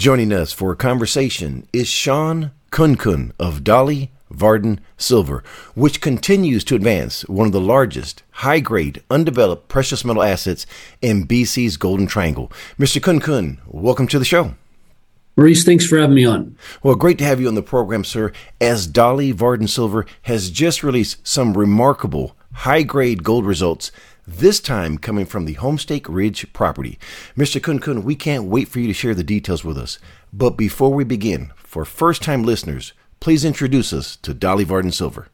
Joining 0.00 0.32
us 0.32 0.50
for 0.50 0.72
a 0.72 0.76
conversation 0.76 1.68
is 1.74 1.86
Shawn 1.86 2.52
Khunkhun 2.72 3.32
of 3.38 3.62
Dolly 3.62 4.10
Varden 4.30 4.80
Silver, 4.96 5.44
which 5.74 6.00
continues 6.00 6.64
to 6.64 6.74
advance 6.74 7.20
one 7.28 7.44
of 7.46 7.52
the 7.52 7.60
largest 7.60 8.22
high 8.30 8.60
grade 8.60 9.02
undeveloped 9.10 9.68
precious 9.68 10.02
metal 10.02 10.22
assets 10.22 10.64
in 11.02 11.26
BC's 11.26 11.76
Golden 11.76 12.06
Triangle. 12.06 12.50
Mr. 12.78 12.98
Khunkhun, 12.98 13.58
welcome 13.66 14.06
to 14.06 14.18
the 14.18 14.24
show. 14.24 14.54
Maurice, 15.36 15.64
thanks 15.64 15.84
for 15.84 15.98
having 15.98 16.16
me 16.16 16.24
on. 16.24 16.56
Well, 16.82 16.94
great 16.94 17.18
to 17.18 17.24
have 17.24 17.38
you 17.38 17.48
on 17.48 17.54
the 17.54 17.62
program, 17.62 18.02
sir, 18.02 18.32
as 18.58 18.86
Dolly 18.86 19.32
Varden 19.32 19.68
Silver 19.68 20.06
has 20.22 20.48
just 20.48 20.82
released 20.82 21.28
some 21.28 21.52
remarkable 21.52 22.34
high 22.54 22.84
grade 22.84 23.22
gold 23.22 23.44
results 23.44 23.92
this 24.30 24.60
time 24.60 24.98
coming 24.98 25.26
from 25.26 25.44
the 25.44 25.56
Homestake 25.56 26.06
Ridge 26.08 26.52
property. 26.52 26.98
Mr. 27.36 27.60
Khunkhun, 27.60 28.04
we 28.04 28.14
can't 28.14 28.44
wait 28.44 28.68
for 28.68 28.80
you 28.80 28.86
to 28.86 28.92
share 28.92 29.14
the 29.14 29.24
details 29.24 29.64
with 29.64 29.76
us. 29.76 29.98
But 30.32 30.50
before 30.50 30.92
we 30.92 31.04
begin, 31.04 31.52
for 31.56 31.84
first 31.84 32.22
time 32.22 32.44
listeners, 32.44 32.92
please 33.18 33.44
introduce 33.44 33.92
us 33.92 34.16
to 34.16 34.32
Dolly 34.32 34.64
Varden 34.64 34.92
Silver. 34.92 35.28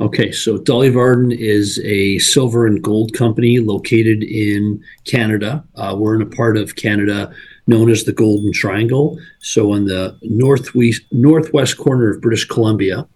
Okay, 0.00 0.32
so 0.32 0.56
Dolly 0.56 0.88
Varden 0.88 1.30
is 1.30 1.78
a 1.84 2.18
silver 2.18 2.66
and 2.66 2.82
gold 2.82 3.12
company 3.12 3.58
located 3.58 4.22
in 4.22 4.82
Canada. 5.04 5.62
Uh, 5.74 5.94
we're 5.98 6.14
in 6.14 6.22
a 6.22 6.26
part 6.26 6.56
of 6.56 6.76
Canada 6.76 7.34
known 7.66 7.90
as 7.90 8.04
the 8.04 8.12
Golden 8.12 8.52
Triangle. 8.52 9.18
So, 9.40 9.72
on 9.72 9.84
the 9.84 10.18
northwest 10.22 11.02
northwest 11.12 11.76
corner 11.76 12.10
of 12.10 12.22
British 12.22 12.46
Columbia, 12.46 13.06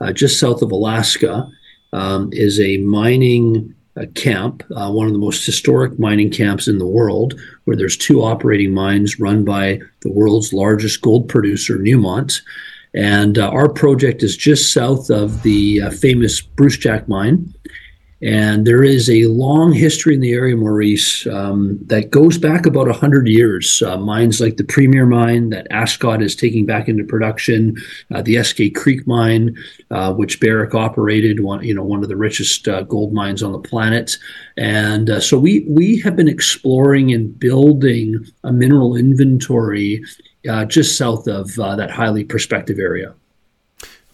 uh, 0.00 0.12
just 0.12 0.38
south 0.38 0.60
of 0.60 0.70
Alaska, 0.70 1.48
um, 1.94 2.28
is 2.32 2.60
a 2.60 2.76
mining 2.78 3.74
a 3.96 4.06
camp, 4.08 4.62
uh, 4.74 4.90
one 4.90 5.06
of 5.06 5.12
the 5.12 5.18
most 5.18 5.46
historic 5.46 5.98
mining 5.98 6.30
camps 6.30 6.66
in 6.66 6.78
the 6.78 6.86
world, 6.86 7.34
where 7.64 7.76
there's 7.76 7.96
two 7.96 8.22
operating 8.22 8.74
mines 8.74 9.20
run 9.20 9.44
by 9.44 9.80
the 10.00 10.10
world's 10.10 10.52
largest 10.52 11.00
gold 11.00 11.28
producer, 11.28 11.76
Newmont. 11.78 12.40
And 12.92 13.38
uh, 13.38 13.48
our 13.50 13.68
project 13.68 14.22
is 14.22 14.36
just 14.36 14.72
south 14.72 15.10
of 15.10 15.42
the 15.42 15.82
uh, 15.82 15.90
famous 15.90 16.40
Brucejack 16.40 17.08
mine. 17.08 17.52
And 18.24 18.66
there 18.66 18.82
is 18.82 19.10
a 19.10 19.26
long 19.26 19.74
history 19.74 20.14
in 20.14 20.20
the 20.20 20.32
area, 20.32 20.56
Maurice, 20.56 21.26
um, 21.26 21.78
that 21.88 22.10
goes 22.10 22.38
back 22.38 22.64
about 22.64 22.86
100 22.86 23.28
years. 23.28 23.82
Uh, 23.82 23.98
mines 23.98 24.40
like 24.40 24.56
the 24.56 24.64
Premier 24.64 25.04
Mine 25.04 25.50
that 25.50 25.66
Ascot 25.70 26.22
is 26.22 26.34
taking 26.34 26.64
back 26.64 26.88
into 26.88 27.04
production, 27.04 27.76
uh, 28.14 28.22
the 28.22 28.36
Eskay 28.36 28.74
Creek 28.74 29.06
Mine, 29.06 29.54
uh, 29.90 30.14
which 30.14 30.40
Barrick 30.40 30.74
operated, 30.74 31.40
one, 31.40 31.62
you 31.62 31.74
know, 31.74 31.84
one 31.84 32.02
of 32.02 32.08
the 32.08 32.16
richest 32.16 32.66
uh, 32.66 32.82
gold 32.84 33.12
mines 33.12 33.42
on 33.42 33.52
the 33.52 33.58
planet. 33.58 34.16
And 34.56 35.10
uh, 35.10 35.20
so 35.20 35.38
we, 35.38 35.66
we 35.68 36.00
have 36.00 36.16
been 36.16 36.28
exploring 36.28 37.12
and 37.12 37.38
building 37.38 38.24
a 38.42 38.52
mineral 38.52 38.96
inventory 38.96 40.02
uh, 40.48 40.64
just 40.64 40.96
south 40.96 41.28
of 41.28 41.54
that 41.56 41.90
highly 41.90 42.24
prospective 42.24 42.78
area. 42.78 43.14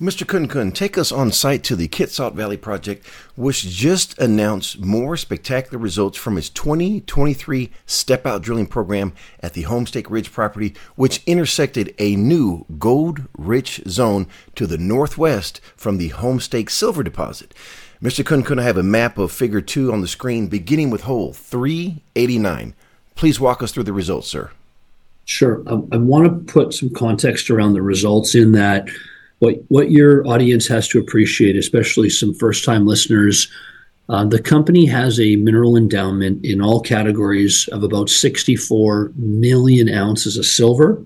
Mr. 0.01 0.25
Khunkhun, 0.25 0.73
take 0.73 0.97
us 0.97 1.13
on 1.13 1.31
site 1.31 1.63
to 1.63 1.77
the 1.77 1.87
Kitsault 1.87 2.33
Valley 2.33 2.57
Project, 2.57 3.07
which 3.37 3.69
just 3.69 4.19
announced 4.19 4.81
more 4.81 5.15
spectacular 5.15 5.77
results 5.77 6.17
from 6.17 6.39
its 6.39 6.49
2023 6.49 7.71
step 7.85 8.25
out 8.25 8.41
drilling 8.41 8.67
program 8.67 9.13
at 9.41 9.53
the 9.53 9.65
Homestake 9.65 10.09
Ridge 10.09 10.33
property, 10.33 10.75
which 10.95 11.23
intersected 11.27 11.95
a 11.99 12.17
new 12.17 12.65
gold 12.79 13.27
rich 13.37 13.83
zone 13.87 14.27
to 14.55 14.67
the 14.67 14.79
northwest 14.79 15.61
from 15.77 15.99
the 15.99 16.09
Homestake 16.09 16.71
Silver 16.71 17.03
deposit. 17.03 17.53
Mr. 18.03 18.25
Khunkhun, 18.25 18.59
I 18.59 18.65
have 18.65 18.79
a 18.79 18.83
map 18.83 19.19
of 19.19 19.31
figure 19.31 19.61
two 19.61 19.93
on 19.93 20.01
the 20.01 20.09
screen 20.09 20.47
beginning 20.47 20.89
with 20.89 21.03
hole 21.03 21.35
389. 21.35 22.75
Please 23.17 23.39
walk 23.39 23.63
us 23.63 23.71
through 23.71 23.85
the 23.85 23.93
results, 23.93 24.29
sir. 24.29 24.51
Sure. 25.27 25.63
I, 25.67 25.75
I 25.93 25.99
want 25.99 26.25
to 26.25 26.53
put 26.53 26.73
some 26.73 26.89
context 26.89 27.51
around 27.51 27.75
the 27.75 27.83
results 27.83 28.35
in 28.35 28.53
that 28.53 28.89
what 29.41 29.57
what 29.69 29.91
your 29.91 30.27
audience 30.27 30.69
has 30.69 30.87
to 30.89 31.01
appreciate, 31.01 31.57
especially 31.57 32.09
some 32.09 32.33
first 32.35 32.65
time 32.65 32.87
listeners. 32.87 33.51
Uh, 34.09 34.25
the 34.25 34.43
company 34.43 34.87
has 34.87 35.21
a 35.21 35.37
mineral 35.37 35.77
endowment 35.77 36.45
in 36.45 36.61
all 36.61 36.81
categories 36.81 37.69
of 37.69 37.85
about 37.85 38.11
64 38.11 39.13
million 39.15 39.89
ounces 39.89 40.37
of 40.37 40.45
silver 40.45 41.05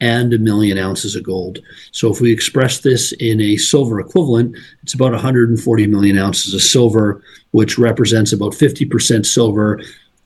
and 0.00 0.32
a 0.32 0.38
million 0.38 0.78
ounces 0.78 1.16
of 1.16 1.22
gold. 1.22 1.58
So 1.92 2.10
if 2.10 2.20
we 2.20 2.32
express 2.32 2.80
this 2.80 3.12
in 3.12 3.40
a 3.40 3.56
silver 3.56 4.00
equivalent, 4.00 4.56
it's 4.82 4.94
about 4.94 5.12
140 5.12 5.86
million 5.86 6.18
ounces 6.18 6.54
of 6.54 6.62
silver, 6.62 7.22
which 7.50 7.78
represents 7.78 8.32
about 8.32 8.52
50% 8.52 9.26
silver 9.26 9.80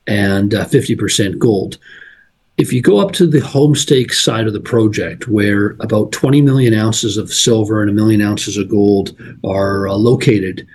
and 0.07 0.53
uh, 0.53 0.65
50% 0.65 1.37
gold. 1.37 1.77
If 2.57 2.71
you 2.71 2.81
go 2.81 2.99
up 2.99 3.11
to 3.13 3.25
the 3.25 3.39
Homestake 3.39 4.13
side 4.13 4.45
of 4.45 4.53
the 4.53 4.59
project, 4.59 5.27
where 5.27 5.71
about 5.79 6.11
20 6.11 6.41
million 6.41 6.73
ounces 6.73 7.17
of 7.17 7.33
silver 7.33 7.81
and 7.81 7.89
a 7.89 7.93
million 7.93 8.21
ounces 8.21 8.57
of 8.57 8.69
gold 8.69 9.17
are 9.43 9.87
uh, 9.87 9.93
located, 9.93 10.67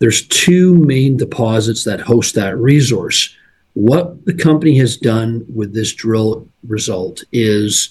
there's 0.00 0.26
two 0.28 0.74
main 0.74 1.16
deposits 1.16 1.84
that 1.84 2.00
host 2.00 2.34
that 2.34 2.56
resource. 2.56 3.34
What 3.74 4.24
the 4.24 4.34
company 4.34 4.76
has 4.78 4.96
done 4.96 5.44
with 5.54 5.74
this 5.74 5.94
drill 5.94 6.48
result 6.66 7.22
is 7.32 7.90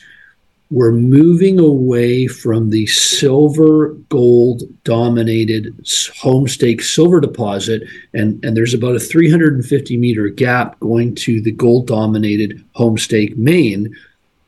we're 0.72 0.92
moving 0.92 1.60
away 1.60 2.28
from 2.28 2.70
the 2.70 2.86
silver 2.86 3.90
gold 4.10 4.64
dominated 4.84 5.76
homestake 5.84 6.84
silver 6.84 7.20
deposit 7.20 7.84
and, 8.14 8.44
and 8.46 8.56
there's 8.56 8.76
about 8.76 8.96
a 8.96 9.00
350 9.00 9.98
meter 9.98 10.28
gap 10.28 10.80
going 10.80 11.16
to 11.16 11.42
the 11.42 11.52
gold 11.52 11.88
dominated 11.88 12.64
homestake 12.76 13.36
main. 13.36 13.96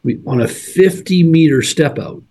We, 0.04 0.20
on 0.28 0.42
a 0.42 0.48
50 0.48 1.24
meter 1.24 1.62
step 1.62 1.98
out 1.98 2.22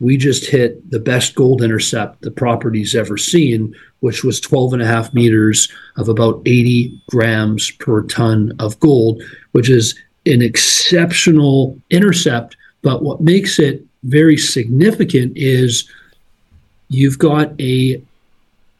we 0.00 0.16
just 0.16 0.46
hit 0.46 0.88
the 0.90 1.00
best 1.00 1.34
gold 1.34 1.62
intercept 1.62 2.22
the 2.22 2.30
property's 2.30 2.94
ever 2.94 3.16
seen 3.16 3.74
which 4.00 4.24
was 4.24 4.40
12 4.40 4.74
and 4.74 4.82
a 4.82 4.86
half 4.86 5.14
meters 5.14 5.68
of 5.96 6.08
about 6.08 6.40
80 6.46 7.00
grams 7.10 7.70
per 7.72 8.02
ton 8.02 8.52
of 8.58 8.78
gold 8.80 9.22
which 9.52 9.70
is 9.70 9.96
an 10.26 10.42
exceptional 10.42 11.78
intercept 11.90 12.56
but 12.82 13.02
what 13.02 13.20
makes 13.20 13.58
it 13.58 13.84
very 14.04 14.36
significant 14.36 15.32
is 15.36 15.88
you've 16.88 17.18
got 17.18 17.58
a 17.60 18.00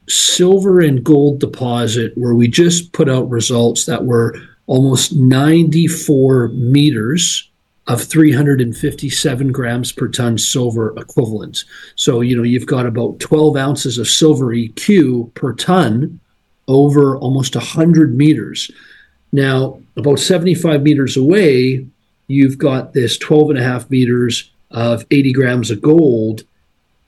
silver 0.08 0.80
and 0.80 1.04
gold 1.04 1.40
deposit 1.40 2.16
where 2.16 2.34
we 2.34 2.48
just 2.48 2.92
put 2.92 3.08
out 3.08 3.28
results 3.28 3.86
that 3.86 4.04
were 4.04 4.34
almost 4.66 5.14
94 5.14 6.48
meters 6.48 7.48
of 7.86 8.02
357 8.02 9.50
grams 9.50 9.92
per 9.92 10.08
ton 10.08 10.36
silver 10.36 10.94
equivalent. 10.98 11.64
So, 11.94 12.20
you 12.20 12.36
know, 12.36 12.42
you've 12.42 12.66
got 12.66 12.86
about 12.86 13.18
12 13.18 13.56
ounces 13.56 13.98
of 13.98 14.08
silver 14.08 14.48
EQ 14.48 15.32
per 15.34 15.54
ton 15.54 16.20
over 16.68 17.16
almost 17.16 17.56
100 17.56 18.14
meters. 18.14 18.70
Now, 19.32 19.80
about 19.96 20.18
75 20.18 20.82
meters 20.82 21.16
away, 21.16 21.86
you've 22.28 22.58
got 22.58 22.92
this 22.92 23.18
12 23.18 23.50
and 23.50 23.58
a 23.58 23.62
half 23.62 23.90
meters 23.90 24.50
of 24.70 25.04
80 25.10 25.32
grams 25.32 25.70
of 25.70 25.82
gold. 25.82 26.44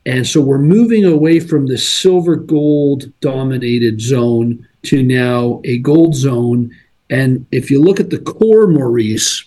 And 0.06 0.26
so 0.26 0.40
we're 0.40 0.58
moving 0.58 1.04
away 1.04 1.40
from 1.40 1.66
the 1.66 1.78
silver 1.78 2.36
gold 2.36 3.12
dominated 3.20 4.00
zone 4.00 4.66
to 4.84 5.02
now 5.02 5.60
a 5.64 5.78
gold 5.78 6.14
zone. 6.14 6.74
And 7.10 7.46
if 7.52 7.70
you 7.70 7.82
look 7.82 8.00
at 8.00 8.10
the 8.10 8.18
core, 8.18 8.66
Maurice, 8.66 9.44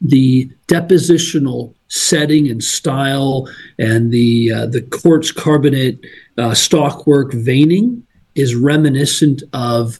the 0.00 0.50
depositional 0.68 1.72
setting 1.88 2.50
and 2.50 2.62
style 2.62 3.48
and 3.78 4.10
the 4.10 4.52
uh, 4.52 4.66
the 4.66 4.82
quartz 4.82 5.32
carbonate 5.32 6.04
uh, 6.36 6.52
stockwork 6.52 7.32
veining 7.32 8.02
is 8.34 8.54
reminiscent 8.54 9.42
of 9.52 9.98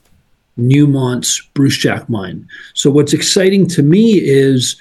Newmont's 0.57 1.43
Brucejack 1.55 2.09
mine. 2.09 2.49
So 2.75 2.91
what's 2.91 3.13
exciting 3.13 3.67
to 3.69 3.83
me 3.83 4.15
is 4.15 4.81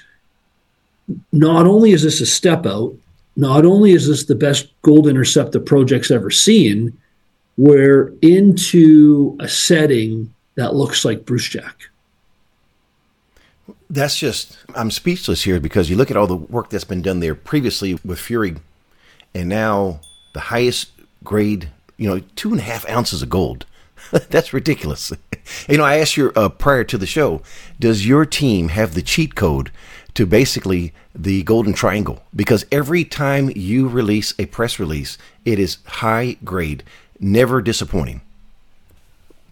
not 1.32 1.66
only 1.66 1.92
is 1.92 2.02
this 2.02 2.20
a 2.20 2.26
step 2.26 2.66
out, 2.66 2.94
not 3.36 3.66
only 3.66 3.92
is 3.92 4.08
this 4.08 4.24
the 4.24 4.34
best 4.34 4.68
gold 4.82 5.06
intercept 5.06 5.52
the 5.52 5.60
project's 5.60 6.10
ever 6.10 6.30
seen, 6.30 6.96
we're 7.56 8.12
into 8.22 9.36
a 9.40 9.48
setting 9.48 10.32
that 10.56 10.74
looks 10.74 11.04
like 11.04 11.24
Brucejack. 11.24 11.74
That's 13.88 14.18
just, 14.18 14.58
I'm 14.74 14.90
speechless 14.90 15.42
here 15.42 15.60
because 15.60 15.88
you 15.88 15.96
look 15.96 16.10
at 16.10 16.16
all 16.16 16.26
the 16.26 16.36
work 16.36 16.70
that's 16.70 16.84
been 16.84 17.02
done 17.02 17.20
there 17.20 17.34
previously 17.34 17.98
with 18.04 18.18
Fury, 18.18 18.56
and 19.34 19.48
now 19.48 20.00
the 20.32 20.40
highest 20.40 20.90
grade, 21.22 21.68
you 21.96 22.08
know, 22.08 22.20
two 22.34 22.50
and 22.50 22.60
a 22.60 22.64
half 22.64 22.88
ounces 22.88 23.22
of 23.22 23.28
gold. 23.28 23.64
That's 24.30 24.52
ridiculous. 24.52 25.12
You 25.68 25.76
know, 25.78 25.84
I 25.84 25.98
asked 25.98 26.16
you 26.16 26.32
uh, 26.36 26.48
prior 26.48 26.84
to 26.84 26.98
the 26.98 27.06
show, 27.06 27.42
does 27.78 28.06
your 28.06 28.24
team 28.24 28.68
have 28.68 28.94
the 28.94 29.02
cheat 29.02 29.34
code 29.34 29.70
to 30.14 30.26
basically 30.26 30.92
the 31.14 31.42
Golden 31.42 31.72
Triangle? 31.72 32.22
Because 32.34 32.64
every 32.72 33.04
time 33.04 33.50
you 33.54 33.88
release 33.88 34.34
a 34.38 34.46
press 34.46 34.78
release, 34.78 35.18
it 35.44 35.58
is 35.58 35.78
high 35.86 36.36
grade, 36.44 36.82
never 37.20 37.60
disappointing. 37.62 38.20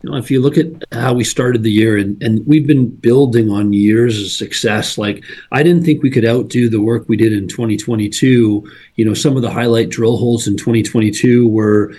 you 0.02 0.10
know, 0.10 0.16
if 0.16 0.30
you 0.30 0.40
look 0.40 0.58
at 0.58 0.66
how 0.92 1.14
we 1.14 1.24
started 1.24 1.62
the 1.62 1.72
year 1.72 1.96
and, 1.96 2.22
and 2.22 2.46
we've 2.46 2.66
been 2.66 2.88
building 2.88 3.50
on 3.50 3.72
years 3.72 4.20
of 4.20 4.28
success, 4.28 4.98
like 4.98 5.24
I 5.52 5.62
didn't 5.62 5.84
think 5.84 6.02
we 6.02 6.10
could 6.10 6.26
outdo 6.26 6.68
the 6.68 6.80
work 6.80 7.08
we 7.08 7.16
did 7.16 7.32
in 7.32 7.48
2022. 7.48 8.70
You 8.96 9.04
know, 9.04 9.14
some 9.14 9.36
of 9.36 9.42
the 9.42 9.50
highlight 9.50 9.88
drill 9.88 10.18
holes 10.18 10.46
in 10.46 10.56
2022 10.56 11.48
were 11.48 11.94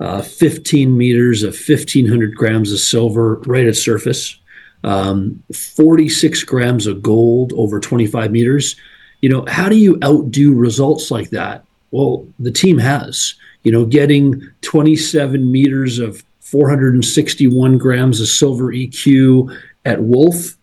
uh, 0.00 0.22
15 0.22 0.96
meters 0.96 1.42
of 1.42 1.54
1500 1.54 2.34
grams 2.34 2.72
of 2.72 2.78
silver 2.78 3.36
right 3.46 3.66
at 3.66 3.76
surface, 3.76 4.38
um, 4.84 5.42
46 5.52 6.44
grams 6.44 6.86
of 6.86 7.02
gold 7.02 7.52
over 7.56 7.80
25 7.80 8.30
meters. 8.30 8.76
You 9.22 9.30
know, 9.30 9.44
how 9.48 9.68
do 9.68 9.76
you 9.76 9.98
outdo 10.04 10.52
results 10.54 11.10
like 11.10 11.30
that? 11.30 11.64
Well, 11.90 12.26
the 12.38 12.50
team 12.50 12.78
has, 12.78 13.34
you 13.62 13.72
know, 13.72 13.84
getting 13.84 14.42
27 14.60 15.50
meters 15.50 15.98
of 15.98 16.22
461 16.40 17.78
grams 17.78 18.20
of 18.20 18.28
silver 18.28 18.72
EQ 18.72 19.56
at 19.84 20.02
Wolf, 20.02 20.56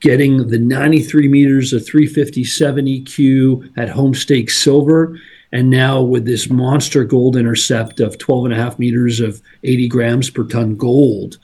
getting 0.00 0.48
the 0.48 0.58
93 0.58 1.28
meters 1.28 1.72
of 1.72 1.86
357 1.86 2.86
EQ 2.86 3.72
at 3.76 3.88
Homestake 3.88 4.50
Silver, 4.50 5.18
and 5.52 5.70
now 5.70 6.02
with 6.02 6.26
this 6.26 6.50
monster 6.50 7.04
gold 7.04 7.36
intercept 7.36 8.00
of 8.00 8.18
12 8.18 8.46
and 8.46 8.54
a 8.54 8.56
half 8.56 8.78
meters 8.78 9.18
of 9.20 9.40
80 9.64 9.88
grams 9.88 10.30
per 10.30 10.44
ton 10.44 10.76
gold, 10.76 11.38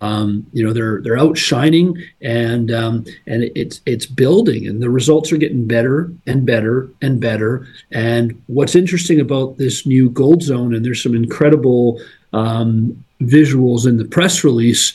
um, 0.00 0.46
you 0.52 0.64
know 0.64 0.72
they're 0.72 1.00
they're 1.02 1.18
outshining 1.18 1.96
and 2.20 2.70
um, 2.70 3.04
and 3.26 3.50
it's 3.54 3.80
it's 3.86 4.06
building 4.06 4.66
and 4.66 4.82
the 4.82 4.90
results 4.90 5.32
are 5.32 5.36
getting 5.36 5.66
better 5.66 6.12
and 6.26 6.46
better 6.46 6.88
and 7.02 7.20
better. 7.20 7.66
And 7.90 8.40
what's 8.46 8.76
interesting 8.76 9.20
about 9.20 9.58
this 9.58 9.86
new 9.86 10.10
gold 10.10 10.42
zone 10.42 10.74
and 10.74 10.84
there's 10.84 11.02
some 11.02 11.14
incredible 11.14 12.00
um, 12.32 13.04
visuals 13.20 13.86
in 13.86 13.96
the 13.96 14.04
press 14.04 14.44
release. 14.44 14.92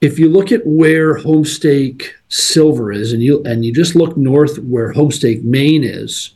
If 0.00 0.18
you 0.18 0.28
look 0.28 0.52
at 0.52 0.66
where 0.66 1.16
Homestake 1.16 2.10
Silver 2.28 2.92
is, 2.92 3.12
and 3.12 3.22
you 3.22 3.42
and 3.44 3.64
you 3.64 3.72
just 3.72 3.94
look 3.94 4.16
north 4.16 4.58
where 4.58 4.92
Homestake 4.92 5.42
Main 5.42 5.84
is. 5.84 6.32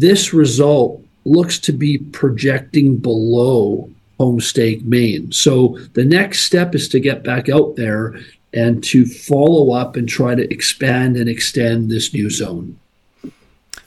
This 0.00 0.32
result 0.32 1.02
looks 1.24 1.58
to 1.60 1.72
be 1.72 1.98
projecting 1.98 2.96
below 2.96 3.90
Homestake 4.18 4.84
Main. 4.84 5.32
So 5.32 5.78
the 5.94 6.04
next 6.04 6.44
step 6.44 6.74
is 6.74 6.88
to 6.90 7.00
get 7.00 7.22
back 7.22 7.48
out 7.48 7.76
there 7.76 8.14
and 8.54 8.82
to 8.84 9.04
follow 9.04 9.72
up 9.72 9.96
and 9.96 10.08
try 10.08 10.34
to 10.34 10.52
expand 10.52 11.16
and 11.16 11.28
extend 11.28 11.90
this 11.90 12.14
new 12.14 12.30
zone. 12.30 12.78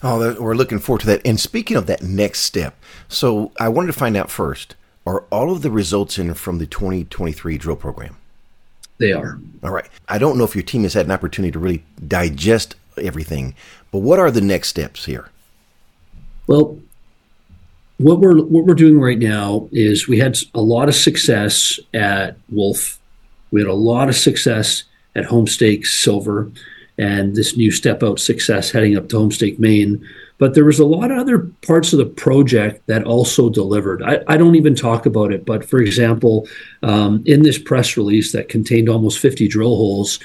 Oh, 0.02 0.40
we're 0.40 0.54
looking 0.54 0.80
forward 0.80 1.02
to 1.02 1.08
that. 1.08 1.22
And 1.26 1.40
speaking 1.40 1.76
of 1.76 1.88
that 1.88 2.04
next 2.04 2.42
step, 2.42 2.76
so 3.08 3.52
I 3.60 3.68
wanted 3.70 3.88
to 3.88 4.00
find 4.00 4.16
out 4.16 4.30
first 4.30 4.76
are 5.06 5.22
all 5.32 5.52
of 5.52 5.64
the 5.64 5.72
results 5.72 6.20
in 6.20 6.34
from 6.36 6.60
the 6.60 6.68
2023 6.68 7.58
drill 7.58 7.76
program? 7.76 8.18
They 9.00 9.12
are. 9.12 9.40
All 9.64 9.72
right. 9.72 9.88
I 10.08 10.20
don't 10.20 10.38
know 10.38 10.44
if 10.44 10.56
your 10.56 10.64
team 10.64 10.84
has 10.84 10.94
had 10.94 11.06
an 11.06 11.12
opportunity 11.12 11.52
to 11.52 11.60
really 11.60 11.84
digest 12.08 12.76
everything, 13.02 13.56
but 13.92 14.00
what 14.00 14.20
are 14.20 14.30
the 14.30 14.42
next 14.42 14.68
steps 14.68 15.06
here? 15.06 15.30
Well, 16.50 16.80
what 17.98 18.22
we're 18.22 18.42
what 18.42 18.66
we're 18.66 18.74
doing 18.74 19.00
right 19.00 19.20
now 19.20 19.70
is 19.72 20.08
we 20.08 20.18
had 20.18 20.36
a 20.56 20.62
lot 20.62 20.90
of 20.90 20.96
success 20.96 21.80
at 21.94 22.38
Wolf. 22.50 22.98
We 23.52 23.62
had 23.62 23.70
a 23.70 23.74
lot 23.74 24.10
of 24.10 24.16
success 24.16 24.84
at 25.16 25.26
Homestake 25.26 25.86
Silver, 25.86 26.52
and 26.98 27.36
this 27.36 27.56
new 27.56 27.70
step 27.70 28.02
out 28.02 28.20
success 28.20 28.72
heading 28.72 28.98
up 28.98 29.10
to 29.10 29.18
Homestake 29.18 29.60
Main. 29.60 30.04
But 30.40 30.56
there 30.56 30.66
was 30.66 30.80
a 30.80 30.86
lot 30.86 31.12
of 31.12 31.20
other 31.20 31.52
parts 31.68 31.94
of 31.94 32.00
the 32.00 32.08
project 32.08 32.82
that 32.88 33.04
also 33.04 33.52
delivered. 33.52 34.02
I, 34.02 34.24
I 34.28 34.36
don't 34.36 34.56
even 34.56 34.74
talk 34.74 35.06
about 35.06 35.32
it, 35.32 35.46
but 35.46 35.70
for 35.70 35.80
example, 35.80 36.48
um, 36.82 37.22
in 37.28 37.44
this 37.44 37.60
press 37.60 37.96
release 37.96 38.32
that 38.32 38.50
contained 38.50 38.90
almost 38.90 39.20
50 39.20 39.48
drill 39.48 39.76
holes, 39.76 40.20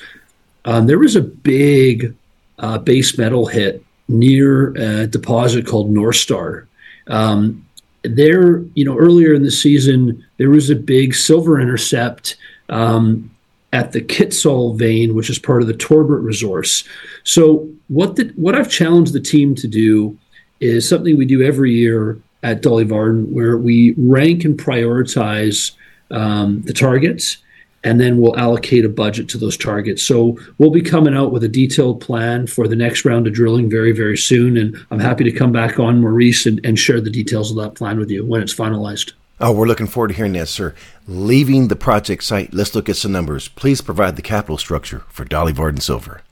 um, 0.65 0.87
there 0.87 0.99
was 0.99 1.17
a 1.17 1.21
big 1.21 2.17
uh, 2.61 2.79
base 2.79 3.19
metal 3.19 3.45
hit 3.45 3.84
near 4.09 4.75
a 4.77 5.07
deposit 5.07 5.67
called 5.67 5.91
North 5.91 6.17
Star. 6.17 6.67
Um, 7.07 7.67
there, 8.03 8.59
you 8.75 8.85
know, 8.85 8.97
earlier 8.97 9.33
in 9.35 9.43
the 9.43 9.51
season, 9.51 10.25
there 10.37 10.51
was 10.51 10.71
a 10.71 10.77
big 10.77 11.15
silver 11.15 11.61
intercept 11.61 12.37
um, 12.69 13.31
at 13.73 13.93
the 13.93 14.01
Kitsault 14.01 14.79
vein, 14.79 15.15
which 15.15 15.31
is 15.31 15.39
part 15.39 15.63
of 15.63 15.69
the 15.69 15.75
Torbrit 15.75 16.23
resource. 16.23 16.85
So 17.25 17.69
what 17.89 18.17
the, 18.17 18.33
what 18.37 18.55
I've 18.55 18.71
challenged 18.71 19.13
the 19.13 19.21
team 19.21 19.55
to 19.57 19.67
do 19.67 20.19
is 20.61 20.89
something 20.89 21.17
we 21.17 21.27
do 21.27 21.43
every 21.43 21.73
year 21.73 22.19
at 22.43 22.61
Dolly 22.61 22.85
Varden, 22.85 23.33
where 23.33 23.57
we 23.57 23.95
rank 23.97 24.45
and 24.45 24.59
prioritize 24.59 25.73
um, 26.11 26.63
the 26.63 26.75
targets, 26.75 27.39
and 27.85 28.01
then 28.01 28.19
we'll 28.19 28.37
allocate 28.37 28.85
a 28.85 28.89
budget 28.89 29.29
to 29.29 29.39
those 29.39 29.57
targets. 29.57 30.03
So 30.03 30.39
we'll 30.59 30.71
be 30.71 30.81
coming 30.81 31.15
out 31.15 31.31
with 31.31 31.45
a 31.45 31.49
detailed 31.49 32.01
plan 32.01 32.47
for 32.47 32.67
the 32.67 32.75
next 32.75 33.05
round 33.05 33.27
of 33.27 33.35
drilling 33.35 33.71
very, 33.71 33.93
very 33.93 34.17
soon. 34.17 34.57
And 34.57 34.77
I'm 34.91 34.99
happy 34.99 35.23
to 35.25 35.33
come 35.33 35.53
back 35.53 35.79
on 35.79 36.01
Maurice 36.01 36.47
and, 36.47 36.61
and 36.65 36.79
share 36.79 37.01
the 37.01 37.11
details 37.11 37.51
of 37.51 37.59
that 37.59 37.75
plan 37.75 37.99
with 37.99 38.11
you 38.11 38.25
when 38.25 38.43
it's 38.43 38.55
finalized. 38.55 39.13
Oh, 39.41 39.53
we're 39.53 39.67
looking 39.67 39.87
forward 39.87 40.09
to 40.09 40.15
hearing 40.15 40.33
that, 40.33 40.49
sir. 40.49 40.75
Leaving 41.07 41.69
the 41.69 41.77
project 41.77 42.25
site, 42.25 42.55
let's 42.55 42.75
look 42.75 42.89
at 42.89 42.97
some 42.97 43.13
numbers. 43.13 43.49
Please 43.49 43.83
provide 43.83 44.17
the 44.17 44.23
capital 44.23 44.57
structure 44.57 45.01
for 45.09 45.25
Dolly 45.25 45.53
Varden 45.53 45.81
Silver. 45.81 46.23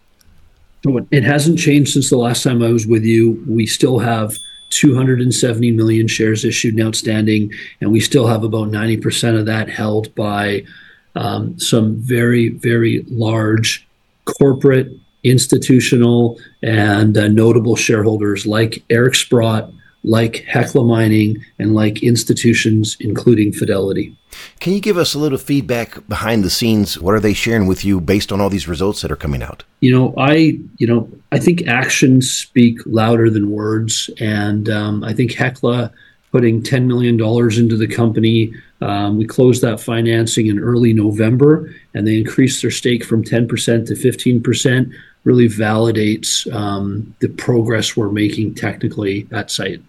It 1.10 1.22
hasn't 1.22 1.58
changed 1.58 1.93
since 1.93 2.10
the 2.10 2.16
last 2.16 2.43
time 2.43 2.62
I 2.62 2.72
was 2.72 2.87
with 2.87 3.05
you. 3.05 3.44
We 3.46 3.66
still 3.66 3.98
have 3.98 4.37
270 4.70 5.70
million 5.72 6.08
shares 6.08 6.44
issued 6.44 6.75
and 6.75 6.82
outstanding, 6.82 7.52
and 7.81 7.93
we 7.93 8.00
still 8.00 8.26
have 8.26 8.43
about 8.43 8.69
90% 8.69 9.38
of 9.38 9.46
that 9.46 9.69
held 9.69 10.12
by 10.14 10.64
um, 11.14 11.58
some 11.58 11.96
very, 11.96 12.48
very 12.48 13.04
large 13.08 13.86
corporate, 14.24 14.88
institutional, 15.24 16.38
and 16.62 17.16
uh, 17.16 17.28
notable 17.28 17.76
shareholders 17.76 18.46
like 18.46 18.82
Eric 18.90 19.14
Sprott, 19.14 19.70
like 20.04 20.44
Hecla 20.48 20.84
Mining 20.84 21.44
and 21.58 21.74
like 21.74 22.02
institutions, 22.02 22.96
including 23.00 23.52
Fidelity. 23.52 24.16
Can 24.60 24.72
you 24.72 24.80
give 24.80 24.96
us 24.96 25.14
a 25.14 25.18
little 25.18 25.38
feedback 25.38 26.06
behind 26.08 26.42
the 26.42 26.50
scenes? 26.50 26.98
What 26.98 27.14
are 27.14 27.20
they 27.20 27.34
sharing 27.34 27.66
with 27.66 27.84
you 27.84 28.00
based 28.00 28.32
on 28.32 28.40
all 28.40 28.48
these 28.48 28.66
results 28.66 29.02
that 29.02 29.12
are 29.12 29.16
coming 29.16 29.42
out? 29.42 29.64
You 29.80 29.92
know, 29.92 30.14
I 30.16 30.58
you 30.78 30.86
know 30.86 31.08
I 31.30 31.38
think 31.38 31.66
actions 31.66 32.30
speak 32.30 32.78
louder 32.86 33.30
than 33.30 33.50
words, 33.50 34.10
and 34.18 34.68
um, 34.70 35.04
I 35.04 35.12
think 35.12 35.34
Hecla 35.34 35.92
putting 36.32 36.62
ten 36.62 36.88
million 36.88 37.17
dollars 37.17 37.58
into 37.58 37.76
the 37.76 37.87
company. 37.87 38.52
Um, 38.81 39.17
we 39.17 39.26
closed 39.26 39.62
that 39.62 39.79
financing 39.79 40.49
in 40.49 40.58
early 40.58 40.93
November, 40.93 41.73
and 41.94 42.06
they 42.06 42.19
increased 42.19 42.62
their 42.62 42.73
stake 42.73 43.05
from 43.05 43.23
ten 43.23 43.46
percent 43.46 43.87
to 43.88 43.94
fifteen 43.94 44.43
percent. 44.43 44.88
Really 45.25 45.46
validates 45.46 46.52
um, 46.52 47.14
the 47.20 47.29
progress 47.29 47.96
we're 47.96 48.10
making 48.10 48.56
technically 48.56 49.29
at 49.31 49.53
site. 49.53 49.81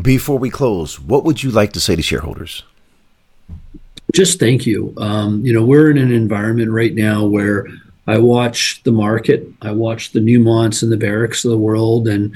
Before 0.00 0.38
we 0.38 0.50
close, 0.50 1.00
what 1.00 1.24
would 1.24 1.42
you 1.42 1.50
like 1.50 1.72
to 1.72 1.80
say 1.80 1.96
to 1.96 2.02
shareholders? 2.02 2.64
Just 4.12 4.38
thank 4.38 4.66
you. 4.66 4.92
Um, 4.98 5.44
you 5.44 5.52
know, 5.52 5.64
we're 5.64 5.90
in 5.90 5.98
an 5.98 6.12
environment 6.12 6.70
right 6.70 6.94
now 6.94 7.24
where 7.24 7.66
I 8.06 8.18
watch 8.18 8.82
the 8.84 8.92
market, 8.92 9.46
I 9.60 9.72
watch 9.72 10.12
the 10.12 10.20
Newmonts 10.20 10.82
and 10.82 10.90
the 10.90 10.96
Barricks 10.96 11.44
of 11.44 11.50
the 11.50 11.58
world, 11.58 12.08
and 12.08 12.34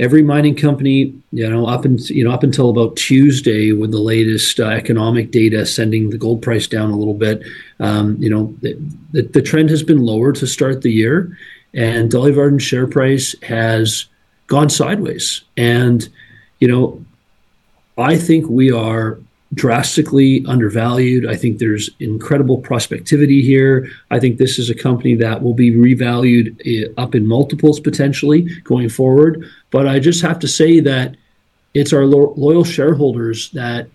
every 0.00 0.22
mining 0.22 0.56
company, 0.56 1.14
you 1.30 1.48
know, 1.48 1.66
up 1.66 1.84
and 1.84 2.00
you 2.10 2.24
know 2.24 2.32
up 2.32 2.42
until 2.42 2.70
about 2.70 2.96
Tuesday 2.96 3.72
with 3.72 3.92
the 3.92 4.00
latest 4.00 4.58
uh, 4.60 4.66
economic 4.66 5.30
data 5.30 5.64
sending 5.64 6.10
the 6.10 6.18
gold 6.18 6.42
price 6.42 6.66
down 6.66 6.90
a 6.90 6.96
little 6.96 7.14
bit, 7.14 7.42
um, 7.80 8.16
you 8.18 8.28
know, 8.28 8.54
the, 8.60 8.76
the, 9.12 9.22
the, 9.22 9.42
trend 9.42 9.70
has 9.70 9.82
been 9.82 10.04
lower 10.04 10.32
to 10.32 10.46
start 10.46 10.82
the 10.82 10.92
year, 10.92 11.36
and 11.72 12.10
Dolly 12.10 12.32
Varden 12.32 12.58
share 12.58 12.86
price 12.86 13.34
has 13.42 14.06
gone 14.46 14.68
sideways, 14.70 15.42
and 15.56 16.08
you 16.60 16.68
know, 16.68 17.04
I 17.96 18.16
think 18.16 18.48
we 18.48 18.72
are 18.72 19.18
drastically 19.52 20.44
undervalued. 20.46 21.26
I 21.26 21.36
think 21.36 21.58
there's 21.58 21.90
incredible 22.00 22.60
prospectivity 22.60 23.42
here. 23.42 23.88
I 24.10 24.18
think 24.18 24.38
this 24.38 24.58
is 24.58 24.70
a 24.70 24.74
company 24.74 25.14
that 25.16 25.42
will 25.42 25.54
be 25.54 25.70
revalued 25.70 26.60
eh, 26.66 26.92
up 26.96 27.14
in 27.14 27.26
multiples 27.26 27.78
potentially 27.78 28.42
going 28.64 28.88
forward. 28.88 29.48
But 29.70 29.86
I 29.86 29.98
just 29.98 30.22
have 30.22 30.38
to 30.40 30.48
say 30.48 30.80
that 30.80 31.16
it's 31.74 31.92
our 31.92 32.06
lo- 32.06 32.34
loyal 32.36 32.64
shareholders 32.64 33.50
that 33.50 33.88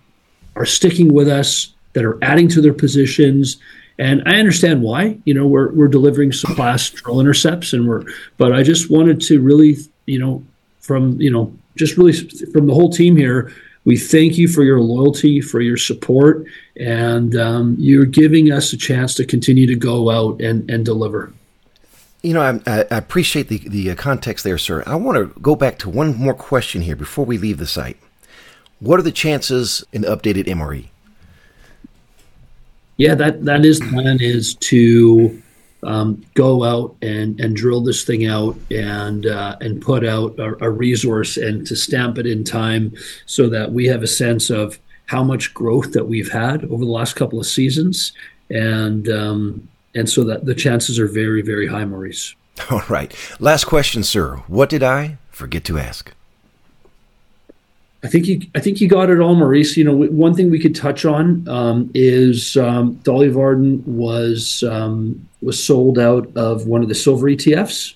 are 0.56 0.66
sticking 0.66 1.12
with 1.12 1.28
us, 1.28 1.74
that 1.92 2.04
are 2.04 2.22
adding 2.22 2.48
to 2.48 2.60
their 2.60 2.74
positions. 2.74 3.56
And 3.98 4.22
I 4.26 4.38
understand 4.38 4.82
why. 4.82 5.18
You 5.24 5.34
know, 5.34 5.46
we're 5.46 5.72
we're 5.72 5.88
delivering 5.88 6.32
some 6.32 6.54
class 6.54 6.88
drill 6.88 7.20
intercepts, 7.20 7.72
and 7.72 7.86
we're. 7.86 8.04
But 8.38 8.52
I 8.52 8.62
just 8.62 8.90
wanted 8.90 9.20
to 9.22 9.40
really, 9.40 9.76
you 10.06 10.18
know, 10.18 10.44
from 10.80 11.20
you 11.20 11.30
know 11.30 11.54
just 11.76 11.96
really 11.96 12.12
from 12.12 12.66
the 12.66 12.74
whole 12.74 12.90
team 12.90 13.16
here, 13.16 13.52
we 13.84 13.96
thank 13.96 14.36
you 14.36 14.46
for 14.46 14.62
your 14.62 14.80
loyalty, 14.80 15.40
for 15.40 15.60
your 15.60 15.76
support, 15.76 16.44
and 16.76 17.36
um, 17.36 17.76
you're 17.78 18.04
giving 18.04 18.52
us 18.52 18.72
a 18.72 18.76
chance 18.76 19.14
to 19.14 19.24
continue 19.24 19.66
to 19.66 19.76
go 19.76 20.10
out 20.10 20.40
and, 20.40 20.70
and 20.70 20.84
deliver. 20.84 21.32
You 22.22 22.34
know, 22.34 22.60
I, 22.66 22.80
I 22.90 22.96
appreciate 22.96 23.48
the, 23.48 23.58
the 23.58 23.92
uh, 23.92 23.94
context 23.94 24.44
there, 24.44 24.58
sir. 24.58 24.82
I 24.86 24.96
want 24.96 25.16
to 25.16 25.40
go 25.40 25.56
back 25.56 25.78
to 25.78 25.88
one 25.88 26.14
more 26.16 26.34
question 26.34 26.82
here 26.82 26.96
before 26.96 27.24
we 27.24 27.38
leave 27.38 27.56
the 27.56 27.66
site. 27.66 27.96
What 28.80 28.98
are 28.98 29.02
the 29.02 29.12
chances 29.12 29.84
in 29.92 30.02
the 30.02 30.08
updated 30.08 30.46
MRE? 30.46 30.88
Yeah, 32.98 33.14
that 33.14 33.46
that 33.46 33.64
is 33.64 33.80
the 33.80 33.86
plan 33.86 34.18
is 34.20 34.54
to 34.56 35.42
um, 35.82 36.24
go 36.34 36.64
out 36.64 36.94
and, 37.02 37.40
and 37.40 37.56
drill 37.56 37.82
this 37.82 38.04
thing 38.04 38.26
out 38.26 38.56
and 38.70 39.26
uh, 39.26 39.56
and 39.60 39.80
put 39.80 40.04
out 40.04 40.38
a, 40.38 40.64
a, 40.64 40.70
resource 40.70 41.36
and 41.36 41.66
to 41.66 41.74
stamp 41.74 42.18
it 42.18 42.26
in 42.26 42.44
time 42.44 42.92
so 43.26 43.48
that 43.48 43.72
we 43.72 43.86
have 43.86 44.02
a 44.02 44.06
sense 44.06 44.50
of 44.50 44.78
how 45.06 45.24
much 45.24 45.54
growth 45.54 45.92
that 45.92 46.06
we've 46.06 46.30
had 46.30 46.64
over 46.64 46.84
the 46.84 46.90
last 46.90 47.16
couple 47.16 47.40
of 47.40 47.46
seasons 47.46 48.12
and 48.50 49.08
um, 49.08 49.66
and 49.94 50.08
so 50.08 50.22
that 50.24 50.44
the 50.44 50.54
chances 50.54 50.98
are 50.98 51.08
very 51.08 51.42
very 51.42 51.66
high, 51.66 51.84
Maurice. 51.84 52.34
All 52.70 52.82
right. 52.88 53.14
Last 53.38 53.64
question, 53.64 54.02
sir. 54.02 54.36
What 54.48 54.68
did 54.68 54.82
I 54.82 55.16
forget 55.30 55.64
to 55.64 55.78
ask? 55.78 56.12
I 58.02 58.08
think 58.08 58.26
you, 58.26 58.40
I 58.54 58.60
think 58.60 58.80
you 58.80 58.88
got 58.88 59.10
it 59.10 59.20
all, 59.20 59.34
Maurice. 59.34 59.76
You 59.76 59.84
know, 59.84 59.94
one 59.94 60.34
thing 60.34 60.50
we 60.50 60.58
could 60.58 60.74
touch 60.74 61.04
on 61.04 61.46
um, 61.48 61.90
is 61.94 62.56
um, 62.56 62.94
Dolly 63.02 63.28
Varden 63.28 63.82
was 63.86 64.62
um, 64.62 65.28
was 65.42 65.62
sold 65.62 65.98
out 65.98 66.34
of 66.34 66.66
one 66.66 66.82
of 66.82 66.88
the 66.88 66.94
silver 66.94 67.26
ETFs, 67.26 67.94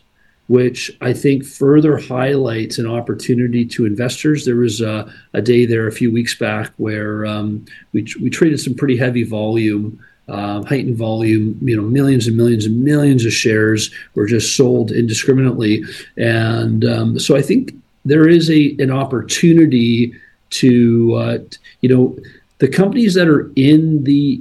which 0.49 0.95
I 1.01 1.15
think 1.15 1.45
further 1.45 1.97
highlights 1.97 2.79
an 2.79 2.87
opportunity 2.87 3.65
to 3.67 3.87
investors. 3.87 4.45
There 4.45 4.57
was 4.57 4.83
a, 4.83 5.11
a 5.33 5.41
day 5.41 5.65
there 5.65 5.87
a 5.87 5.93
few 5.93 6.13
weeks 6.13 6.35
back 6.35 6.73
where 6.77 7.25
um, 7.25 7.65
we 7.93 8.07
we 8.21 8.29
traded 8.29 8.61
some 8.61 8.75
pretty 8.75 8.97
heavy 8.97 9.25
volume. 9.25 9.99
Uh, 10.27 10.63
heightened 10.65 10.97
volume, 10.97 11.59
you 11.61 11.77
know, 11.77 11.83
millions 11.83 12.27
and 12.27 12.35
millions 12.35 12.65
and 12.65 12.83
millions 12.83 13.27
of 13.27 13.33
shares 13.33 13.91
were 14.15 14.25
just 14.25 14.57
sold 14.57 14.91
indiscriminately, 14.91 15.85
and 16.17 16.83
um, 16.87 17.19
so 17.19 17.37
I 17.37 17.43
think 17.43 17.75
there 18.05 18.29
is 18.29 18.51
a 18.51 18.77
an 18.79 18.91
opportunity 18.91 20.15
to 20.51 21.15
uh, 21.15 21.39
you 21.81 21.89
know 21.89 22.17
the 22.59 22.69
companies 22.69 23.15
that 23.15 23.29
are 23.29 23.51
in 23.57 24.05
the 24.05 24.41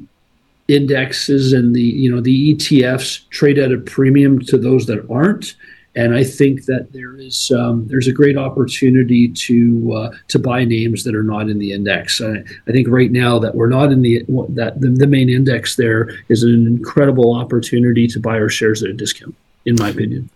indexes 0.67 1.53
and 1.53 1.75
the 1.75 1.81
you 1.81 2.13
know 2.13 2.21
the 2.21 2.55
ETFs 2.55 3.27
trade 3.29 3.57
at 3.57 3.71
a 3.71 3.77
premium 3.77 4.39
to 4.39 4.57
those 4.57 4.85
that 4.85 5.05
aren't 5.09 5.55
and 5.95 6.15
I 6.15 6.23
think 6.23 6.65
that 6.65 6.91
there 6.91 7.15
is 7.17 7.51
um, 7.51 7.87
there's 7.87 8.07
a 8.07 8.11
great 8.11 8.37
opportunity 8.37 9.27
to 9.29 9.93
uh, 9.93 10.11
to 10.29 10.39
buy 10.39 10.65
names 10.65 11.03
that 11.03 11.15
are 11.15 11.23
not 11.23 11.49
in 11.49 11.59
the 11.59 11.71
index. 11.71 12.19
I, 12.19 12.43
I, 12.67 12.71
think 12.71 12.87
right 12.87 13.11
now 13.11 13.37
that 13.39 13.53
we're 13.53 13.69
not 13.69 13.91
in 13.91 14.01
the 14.01 14.25
that 14.49 14.81
the, 14.81 14.89
the 14.89 15.07
main 15.07 15.29
index 15.29 15.75
there 15.75 16.09
is 16.29 16.43
an 16.43 16.65
incredible 16.65 17.35
opportunity 17.35 18.07
to 18.07 18.19
buy 18.19 18.39
our 18.39 18.49
shares 18.49 18.81
at 18.81 18.89
a 18.89 18.93
discount, 18.93 19.35
in 19.65 19.75
my 19.75 19.89
opinion. 19.89 20.29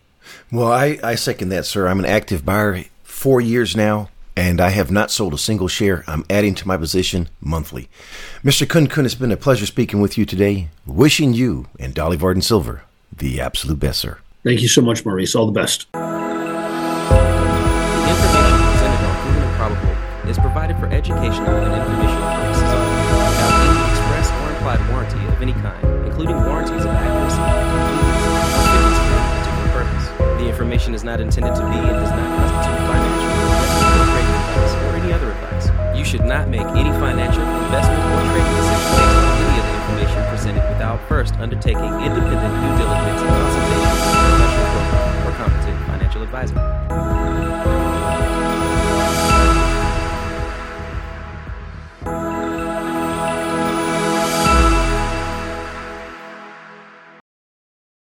Well, 0.51 0.71
I, 0.71 0.99
I 1.03 1.15
second 1.15 1.49
that, 1.49 1.65
sir. 1.65 1.87
I'm 1.87 1.99
an 1.99 2.05
active 2.05 2.45
buyer 2.45 2.83
four 3.17 3.41
years 3.41 3.75
now, 3.75 4.09
and 4.35 4.61
I 4.61 4.69
have 4.69 4.91
not 4.91 5.09
sold 5.09 5.33
a 5.33 5.37
single 5.39 5.67
share. 5.67 6.03
I'm 6.05 6.23
adding 6.29 6.53
to 6.55 6.67
my 6.67 6.77
position 6.77 7.29
monthly. 7.41 7.89
Mr. 8.43 8.67
Khunkhun, 8.67 9.05
it's 9.05 9.15
been 9.15 9.31
a 9.31 9.37
pleasure 9.37 9.65
speaking 9.65 9.99
with 9.99 10.17
you 10.17 10.25
today. 10.25 10.69
Wishing 10.85 11.33
you 11.33 11.65
and 11.79 11.93
Dolly 11.93 12.17
Varden 12.17 12.43
Silver 12.43 12.83
the 13.11 13.41
absolute 13.41 13.79
best, 13.79 13.99
sir. 13.99 14.19
Thank 14.43 14.61
you 14.61 14.67
so 14.67 14.81
much, 14.81 15.03
Maurice. 15.03 15.33
All 15.35 15.47
the 15.47 15.51
best. 15.51 15.87
The 15.93 15.99
information 18.07 18.61
presented 18.69 19.01
on 19.01 19.15
Proven 19.23 19.41
and 19.41 19.55
Probable 19.57 19.95
is 20.29 20.37
provided 20.37 20.77
for 20.77 20.85
educational 20.87 21.55
and 21.55 21.73
informational 21.73 22.29
purposes 22.37 22.61
without 22.61 23.53
any 23.65 23.79
express 23.89 24.29
or 24.29 24.49
implied 24.53 24.81
warranty 24.91 25.25
of 25.33 25.41
any 25.41 25.53
kind, 25.53 26.05
including 26.05 26.35
warranties 26.35 26.85
of 26.85 26.91
accuracy, 26.91 27.41
completeness, 27.41 28.21
or 28.53 28.61
fitness 28.69 28.99
for 29.01 29.17
any 29.17 29.29
particular 29.41 29.69
purpose. 29.73 30.05
The 30.41 30.47
information 30.47 30.93
is 30.93 31.03
not 31.03 31.19
intended 31.19 31.55
to 31.55 31.61
be 31.65 31.77
and 31.77 31.97
does 31.97 32.11
not 32.11 32.27
constitute 32.37 32.87
trading 33.83 34.37
advice 34.47 34.73
or 34.73 34.89
any 34.97 35.11
other 35.13 35.31
advice. 35.31 35.67
You 35.97 36.05
should 36.05 36.25
not 36.25 36.49
make 36.49 36.67
any 36.77 36.91
financial 36.99 37.43
investment 37.43 38.01
or 38.01 38.21
trading 38.31 38.55
decisions 38.57 38.95
based 38.97 39.17
on 39.17 39.25
any 39.43 39.55
of 39.59 39.65
the 39.65 39.73
information 39.81 40.19
presented 40.29 40.65
without 40.69 40.99
first 41.07 41.33
undertaking 41.35 41.91
independent 42.05 42.53
due 42.61 42.73
diligence 42.77 43.21
and 43.21 43.31
consultation 43.31 43.89
with 43.89 44.07
a 44.07 44.21
professional 44.37 44.67
broker 44.73 44.97
or 45.25 45.31
competent 45.37 45.77
financial 45.87 46.21
advisor. 46.23 47.06